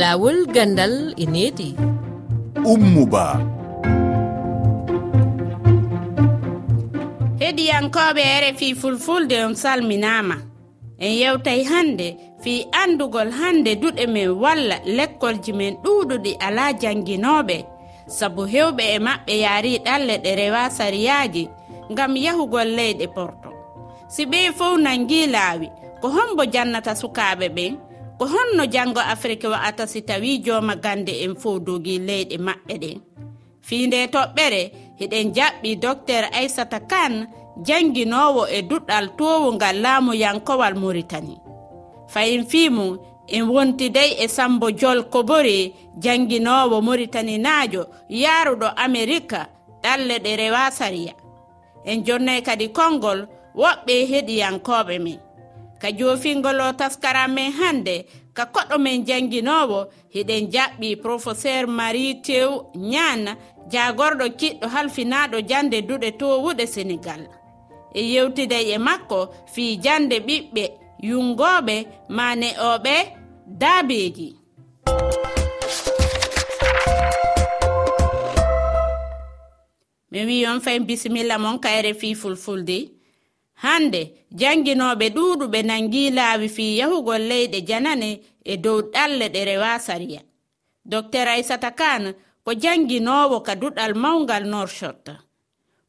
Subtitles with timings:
[0.00, 1.68] laawol gandal e needi.
[2.72, 3.24] Ummuba.
[7.40, 10.36] Heɗiyankoɓe rfi fulfulde on salminama
[11.04, 12.52] en yewtay hannde fi
[12.82, 17.56] andugol hannde duɗe men walla lekkolji men ɗuuɗuɗi alaa jannginoɓe
[18.16, 21.42] sabu hewɓe e maɓɓe yaari ɗalle ɗe rewa sariyaji
[21.92, 23.48] ngam yahugol leyɗe porto.
[24.08, 25.68] Si ɓey fof nangi laawi
[26.00, 27.89] ko hombo jannata sukaaɓe ɓen
[28.20, 32.98] ko honno janngo afrique wa'ata si tawi jooma gande en fow dogi leyɗe maɓɓe ɗen
[33.66, 34.62] fiinde toɓɓere
[35.00, 37.18] hiɗen jaɓɓi docteur aissata kane
[37.66, 41.34] jannginowo e duɗɗal towungal laamuyankowal maritani
[42.12, 42.86] fayin fimu
[43.36, 45.58] en wontidey e sambo jol kobori
[46.04, 47.82] jannginowo muritaninajo
[48.22, 49.40] yaaruɗo amerika
[49.82, 51.14] ɗalle ɗe rewa sariya.
[51.84, 53.20] En jonnay kadi konngol
[53.56, 55.29] woɓɓe heɗiyankoɓe men.
[55.80, 57.96] ka joofingol o taskaran men hannde
[58.36, 59.78] ka koɗɗo men jannginowo
[60.14, 63.22] hiɗen jaɓɓi professeur marie tew nyan
[63.72, 67.22] jagorɗo kiɗɗo halfinaɗo jande duɗe towuɗe sénégal
[67.94, 69.18] e yewtiday e makko
[69.54, 70.64] fii jande ɓiɓɓe
[71.08, 71.76] yungoɓe
[72.16, 72.94] mane'oɓe
[73.60, 74.28] daabeji
[80.10, 82.99] mi wi on fay bisimilla mon kayre fii fulfulde.
[83.64, 84.00] hande
[84.40, 88.10] janginoɓe ɗuɗuɓe nangi laawi fi yahugol leyɗe janane
[88.44, 90.20] e dow ɗalle ɗe rewa sariya.
[90.84, 95.04] Dr aissata kan ko janginowo ka duɗal mawgal norshot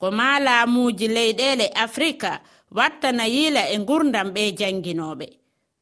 [0.00, 2.30] ko ma laamuji leyɗele afrika
[2.76, 5.26] wattana yiila e gurdam ɓe janginoɓe.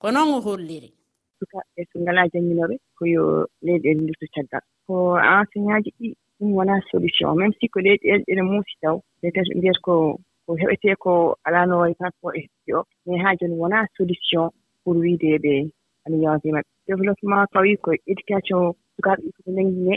[0.01, 0.91] Ko noon o holliri?
[1.39, 3.23] Sukaɓe so ngala jannginoɓe koyo
[3.67, 4.65] leyɗele ndurta caggal.
[4.87, 7.35] Ko enseignant ji ɗi ɗum wona solution.
[7.37, 9.95] Même si ko leyɗele ɗene muusi taw peut être mbiyata ko
[10.47, 11.13] ko heɓetee ko
[11.47, 12.81] alaa no wayi passeport esti o.
[13.07, 14.51] Mais haa jooni wonaa solution
[14.85, 15.53] pour wiide ɓe
[16.07, 16.71] ana yawde maɓɓe.
[16.89, 18.61] Développement fawii ko éducation
[18.97, 19.95] sukaaɓe ɗi koko nanngine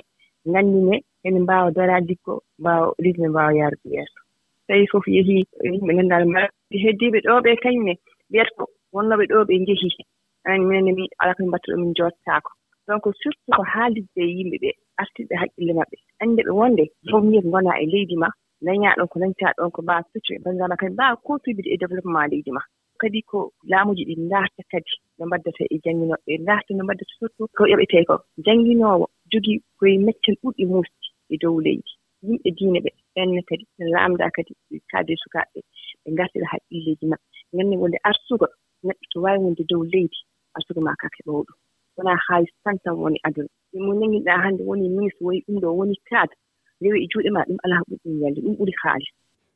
[0.50, 4.20] nganndine hene mbaawa daraade jikko mbaawa lidde mbaawa yaarude yeeso.
[4.68, 5.44] Tawii fof yehii
[5.74, 7.94] yimɓe nganndaa no mbaɗi heddiiɓe ɗoo ɓe kañumne
[8.30, 8.64] mbiyata ko
[8.94, 10.06] wonnooɓe ɗoo ɓe njehii.
[10.46, 12.52] Anani minenne mi alaa ko min mbatta ɗo min njoottaako.
[12.88, 14.70] Donc surtout ko haaldidde e yimɓe ɓe
[15.02, 15.96] artirɓe haqqille maɓɓe.
[16.22, 18.34] Annde ɓe wonde fof mbiyata ngonaa e leydi maa
[18.66, 22.28] dañaa ɗon ko dañtaa ɗon ko mbawa suttude e ma kadi mbawa contribude e développement
[22.32, 22.62] leydi ma.
[23.02, 27.64] Kadi ko laamuji ɗi ndaarta kadi no mbaddata e jannginoɓe ndaarta no mbaddata surtout ko
[27.72, 31.92] yoɓetee ko jannginoowo jogii koye meccel ɓurɗi muusdi e dow leydi.
[32.26, 34.52] Yimɓe diine ɓe ɓenne kadi ne laamdaa kadi
[34.92, 35.60] kaade sukaaɓe
[36.04, 38.48] ɓe ngartira haqqilleeji maɓɓe ngannde wonde arsugo
[38.88, 40.18] neɗɗo to waawi wonde dow leydi
[40.56, 41.58] arsugo maa kaa heɓoo ɗum.
[41.98, 43.50] Wonaa haalis tan tan woni aduna.
[43.86, 46.36] Mo nanginɗaa hannde woni ministre woni ɗum ɗo woni cadre
[46.82, 49.08] rewi e juuɗe ma ɗum alaa ɓuri ɗum welde ɗum ɓuri haali.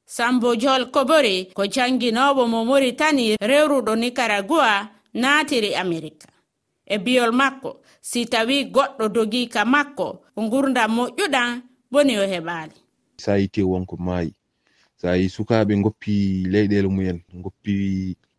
[0.06, 4.90] Sambo jol kobore ko jannginowo mo maritani rewruɗo nicaragua
[5.22, 6.28] naatiri amerika.
[6.86, 7.72] E biyol makko
[8.02, 10.08] si tawi goɗɗo dogii ka makko
[10.44, 11.50] ngurdam moƴƴuɗan
[11.92, 12.76] boni o heɓaali.
[13.24, 14.32] So yi tew wonko maayi.
[14.98, 16.14] So yi sukaaɓe goppi
[16.52, 17.74] leyɗeele mumen goppi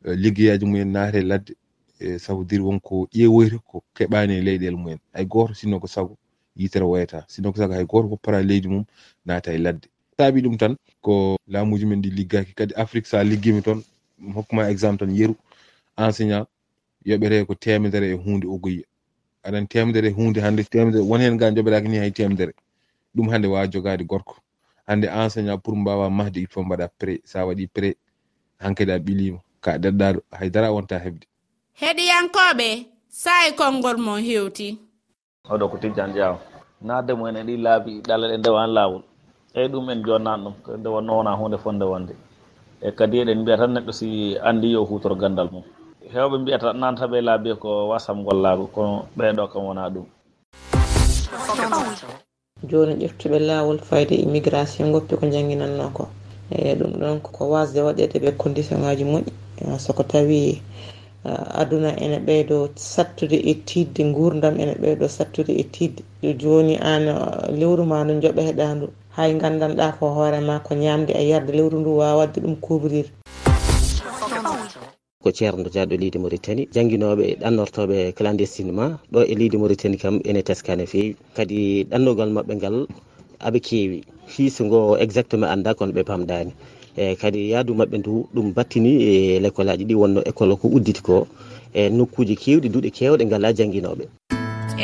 [0.05, 1.53] eh, liggeyaji mumen naate ladde.
[2.01, 4.99] Eh, e sabu diri wonko ƴeewoyta ko keɓaani e leyɗeele mumen.
[5.15, 6.15] Hay gooto sinno ko sago.
[6.57, 7.25] yitere wayata.
[7.29, 8.85] Sinon ko saka hay goto woppata leydi mum
[9.25, 9.89] naata e ladde.
[10.19, 12.55] Saabi ɗum tan ko laamuji men ɗi liggaki.
[12.55, 13.83] Kadi afrique sa liggimi toon
[14.35, 15.35] hokkuma exemple tan yeru.
[15.99, 16.47] Enseignant
[17.05, 18.85] yoɓete ko temedere e hunde ogoyya
[19.45, 22.53] aɗan temedere e hunde hande temedere won hen ga joɓeɗaki ni hay temedere.
[23.17, 24.37] Ɗum hande wawa jogade gorko.
[24.87, 27.95] Hande enseignant pour mbawa mahde il faut mbaɗa pré sa waɗi pré
[28.59, 31.27] hankkadi a ɓilima ka ɗeɗɗaɗo haydara wonta heɓde.
[31.81, 34.79] Heɗiyankoɓe sa'i konngol mon hewti.
[35.51, 36.35] oɗo ko tijjan jaw
[36.87, 39.03] nadde mumen en e ɗi laabi ɗalal ɗe ndewan laawol.
[39.57, 42.15] Eyyi ɗum en jonnan ɗum nde wonno wona hunde fonde wonde
[42.81, 44.09] e kadi eɗen mbiya tan neɗɗo si
[44.49, 45.65] andi yo hutoro gandal mum.
[46.13, 50.07] Hewɓe mbiyata nantaɓe laabi e ko wasam gollago kono ɓeɗo kam wona ɗum.
[52.71, 56.05] Joni ƴeftuɓe laawol fayde immigration goppi ko jangguinanno ko.
[56.51, 59.33] E ɗum ɗon ko wasde waɗede ɓe condition ngaji moƴƴi.
[59.79, 60.63] Soko tawi
[61.25, 66.03] Ah, aduna ene ɓeydo sattude e tidde gurdam ene ɓeydo sattude e tidde.
[66.41, 68.87] Joni an ah, lewru ma ndu joɓa heɗandu
[69.17, 73.07] hay gandanɗa ko hoorema ko ñamde e yarde lewru ndu wawa wadde ɗum couvrir
[75.23, 80.41] ko ceerno jaaɗo leydi mauritanie jangguinoɓe e ɗannortoɓe clandestinement ɗo e leydi mauritanie kam ene
[80.49, 81.59] teskane fewi kadi
[81.91, 82.77] ɗannogal mabɓe ngal
[83.47, 83.99] aɓe keewi.
[84.33, 86.53] Hiiso ngo exactement anda kono ɓe pamdani
[86.97, 90.69] e kadi yaadu maɓɓe ndu ɗum battini e l' école aji ɗi wonno école ko
[90.69, 91.27] udditi ko
[91.75, 94.05] e nokkuji kewɗi duuɗi kewɗe ngala jangguinoɓe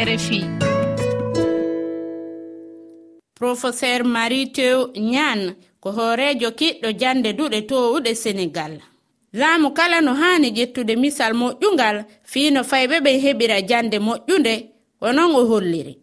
[0.09, 0.39] rfi
[3.39, 8.73] professeur marie tew ñane ko hoorejo kiɗɗo jande duɗe towuɗe sénégal.
[9.33, 14.55] Laamu kala no haani ƴettude misal moƴƴungal fiino fayɓe ɓe heɓira jande moƴƴunde
[15.01, 15.95] onon o holliri.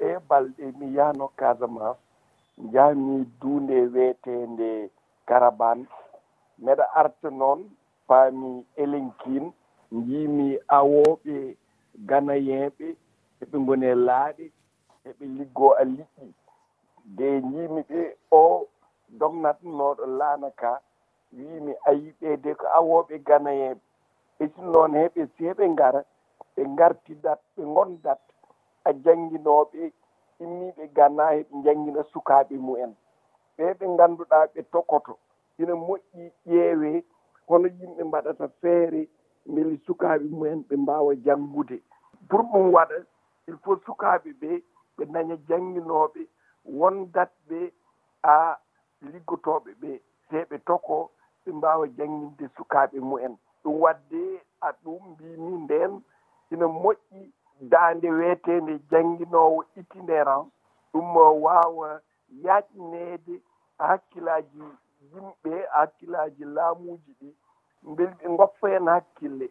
[0.00, 1.98] E balɗe mi yahno casamance
[2.72, 4.90] jami duunde weetende
[5.28, 5.78] karaban.
[6.64, 7.60] Meɗa arta noon
[8.08, 8.50] paami
[8.82, 9.44] elenkin
[10.06, 10.46] jiimi
[10.76, 11.34] awooɓe
[12.08, 12.86] ganayeeɓe
[13.42, 14.44] eɓe ngoni e laaɗe
[15.08, 16.28] eɓe liggoo a liƴƴi.
[17.16, 18.00] De jiimi ɓe
[18.30, 18.66] o
[19.18, 20.70] domnatnoɗo laana ka
[21.36, 23.80] wiimi ayi ɓeyde ko awooɓe ganayeeɓe.
[24.38, 26.00] E sin noon heɓe si heɓe ngara
[26.54, 28.20] ɓe ngartidat ɓe ngondat
[28.84, 29.80] a jannginooɓe
[30.42, 32.92] immiiɓe gana heɓe janngina sukaaɓe mumen
[33.56, 35.12] ɓe ɓe ngannduɗaa ɓe tokoto.
[35.58, 37.04] Ina moƴƴi ƴeewe
[37.48, 39.08] hono yimɓe mbaɗata feere
[39.50, 41.76] mbeli sukaaɓe mumen ɓe mbaawa janngude.
[42.28, 42.96] Pour ɗum waɗa
[43.48, 44.62] il faut sukaaɓe ɓee
[44.96, 46.20] ɓe daña jannginooɓe
[46.78, 47.58] wondatɓe
[48.22, 48.58] a
[49.12, 49.98] liggotooɓe ɓee
[50.28, 51.10] te ɓe tokoo
[51.44, 53.36] ɓe mbaawa jannginde sukaaɓe mumen.
[53.62, 54.20] Ɗum waɗde
[54.60, 56.02] a ɗum mbimi ndeen
[56.52, 57.32] ina moƴƴi
[57.70, 60.50] daande weeteende jannginoowo itinérance
[60.92, 62.00] ɗum waawa
[62.44, 63.34] yaaƴneede
[63.78, 64.62] hakkillaaji
[65.12, 67.28] yimɓe hakkillaaji laamuuji ɗi
[67.96, 69.46] belɗi goppa heen hakkille.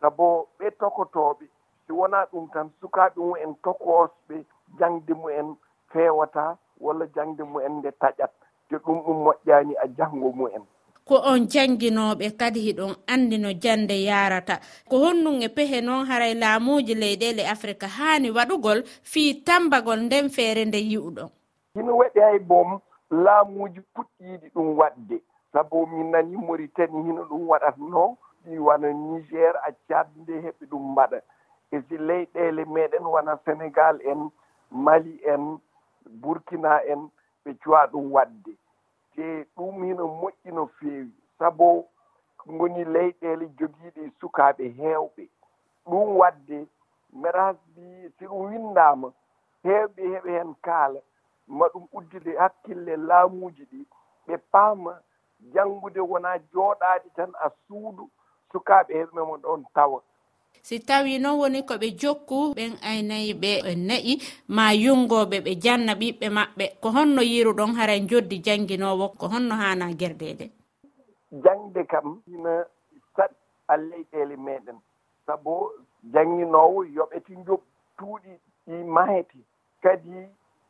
[0.00, 0.26] Sabu
[0.58, 1.44] ɓe tokotooɓe
[1.86, 4.36] si wonaa ɗum tan sukaaɓe mumen tokoosɓe
[4.78, 5.56] jangde mumen
[5.92, 8.32] feewataa walla jangde mumen nde taƴat.
[8.68, 10.64] Te ɗum ɗum moƴƴaani a janngo mumen
[11.04, 14.54] ko on jannginooɓe kadi hiɗon anndi no jannde yaarata.
[14.88, 20.64] Ko honnun e pehe noon haray laamuuji leyɗeele afrique haani waɗugol fii tambagol nden feere
[20.64, 21.28] nde yi'uɗon.
[21.74, 22.80] Hino waɗi hay bom
[23.12, 25.16] laamuuji puɗɗiiɗi ɗum waɗde.
[25.52, 30.84] Sabu min nani maritani hino ɗum waɗatnoo ɗi wana nigér a accad nde heɓi ɗum
[30.92, 31.18] mbaɗa.
[31.74, 34.30] E si leyɗeele meeɗen wona sénégal en
[34.70, 35.58] mali en
[36.22, 37.00] burkina en
[37.44, 38.52] ɓe cuwa ɗum waɗde.
[39.14, 39.24] Te
[39.56, 41.12] ɗum hino moƴƴi no feewi.
[41.38, 41.84] Sabu
[42.52, 45.24] ngoni leyɗeele jogiiɗi sukaaɓe heewɓe.
[45.88, 46.66] Ɗum waɗde
[47.20, 47.84] miras mbi
[48.18, 49.08] si ɗum winndaama
[49.64, 51.00] heewɓe heɓe heen kaala.
[51.46, 53.80] ma ɗum uddide hakkille laamuuji ɗi
[54.26, 54.92] ɓe paama
[55.54, 58.04] janngude wonaa jooɗaade tan a suudu
[58.52, 60.00] sukaaɓe heɓe mo ɗon tawa.
[60.62, 64.12] Si tawi noon woni ko ɓe jokku ɓen aynayiɓe en na'i
[64.56, 69.86] ma yungoɓe ɓe janna ɓiɓɓe maɓɓe ko honno yiruɗon haren joddi jannginowo ko honno hana
[70.00, 70.46] gerdede
[71.44, 72.52] jangde kam ina
[73.16, 73.30] saɗ
[73.72, 74.78] alleyɗele meɗen
[75.26, 75.52] sabu
[76.12, 77.60] jannginowo yoɓeti job
[77.98, 78.32] tuuɗi
[78.66, 79.38] ɗi mahete
[79.82, 80.14] kadi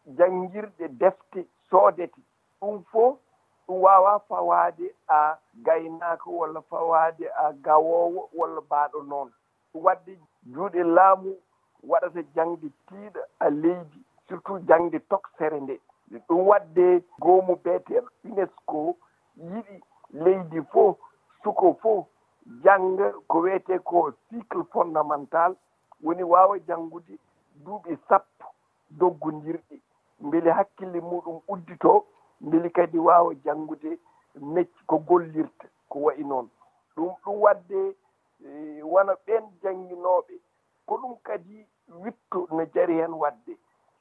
[0.06, 2.20] janngirde defte soodete.
[2.60, 3.18] Ɗum fof
[3.66, 9.32] ɗum wawa fawaade a gaynaako walla fawaade a gawowo walla mbaaɗo noon.
[9.72, 10.18] Ɗum wadde
[10.52, 11.36] juuɗe laamu
[11.82, 15.80] waɗata jangde tiiɗa a leydi surtout jangde toksere nde.
[16.28, 18.96] Ɗum wadde goomu beeteɗo unesco
[19.36, 19.82] yiɗi
[20.12, 20.96] leydi fof
[21.42, 22.06] suko fof
[22.64, 25.56] jannga ko wiyete ko cycle fondamental.
[26.02, 27.18] Woni waawa janngude
[27.64, 28.46] duuɓi sappo
[28.90, 29.80] doggondirɗi
[30.26, 32.06] mbele hakkille muɗum uddito
[32.40, 33.98] mbele kadi wawa janngude
[34.54, 36.48] mecci ko gollirta ko wayi noon.
[36.96, 37.96] Ɗum ɗum wadde
[38.46, 40.34] e, wona ɓen janginoɓe
[40.86, 41.66] ko ɗum kadi
[42.02, 43.52] wittu no jari hen wadde.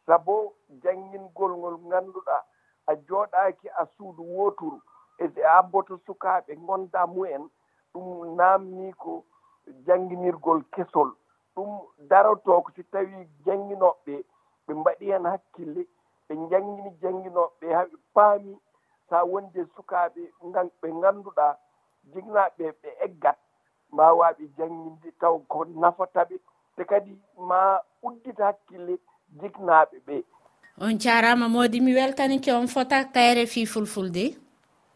[0.06, 0.54] Sabo
[0.84, 2.36] janngingol ngol ganduɗa
[2.88, 4.82] a jooɗaaki a suudu wooturu
[5.20, 7.50] e a boto sukaɓe gonda mumen
[7.94, 9.24] ɗum namni ko
[9.86, 11.10] jannginirgol kesol.
[11.56, 11.70] Ɗum
[12.10, 14.24] daroto ko si tawii janginoɓe
[14.68, 15.88] ɓe mbaɗi hen hakkille
[16.32, 18.54] ɓe janngini jannginoɓe haɓe paami
[19.10, 21.54] so a wondi e sukaaɓe ngan ɓe ngannduɗaa
[22.14, 23.38] jignaaɓe ɓe eggat
[23.94, 26.36] mbawa ɓe jannginde taw ko nafata ɓe.
[26.76, 27.12] Te kadi
[27.50, 28.96] ma uddita hakkille
[29.40, 30.24] jignaaɓe ɓe.
[30.80, 34.36] On jarama modi mi weltanike on fota kayre fi fulfulde.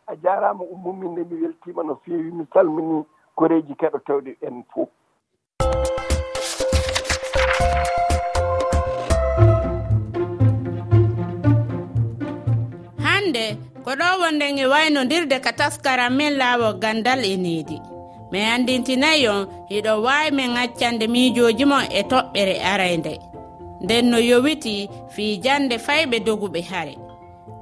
[0.07, 4.89] A jarama ummuminde mi weltima no feewi mi salmini koreji keɗotewɗe en fof
[13.95, 17.77] goɗowo wonden e waynodirde ka taskaran min laawo gandal e needi.
[18.31, 23.13] Mi andintinayi on hiɗo wawi min accande miijoji mon e toɓɓere araynde.
[23.83, 26.95] Nden no yowiti fii jande fayɓe doguɓe hare.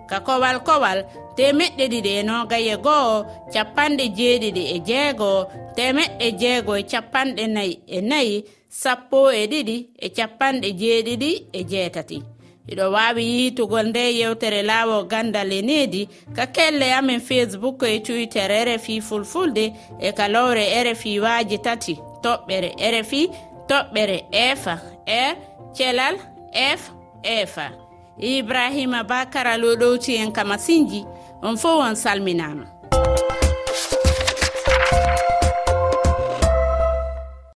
[0.10, 1.00] Ka kowal kowal
[1.38, 5.40] temeɗɗe ɗiɗi e nogaye goho capanɗe jeeɗiɗi e jeegoo
[5.76, 8.36] temeɗɗe jeego e capanɗe nayi e nayi
[8.82, 9.76] sappo e ɗiɗi
[10.06, 12.33] e capanɗe jeeɗiɗi e jeetati.
[12.72, 18.50] iɗo wawi yiitugol nde yewtere laawo gandal e needi ka kelle amen facebook e twitter
[18.68, 23.30] rfi fulfulde e kalowre rfi waaji tati toɓɓere rfi
[23.70, 25.36] toɓɓere efa e
[25.76, 26.16] thelal
[26.54, 26.82] f
[27.24, 27.72] efa
[28.18, 31.06] ibrahima bakara lo ɗowti en kamasinji
[31.42, 32.66] on fo on salminama